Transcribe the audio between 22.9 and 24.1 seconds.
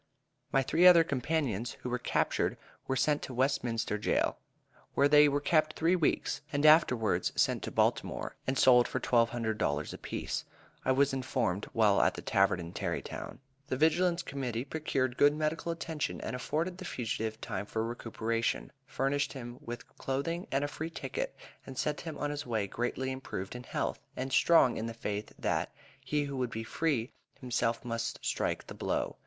improved in health,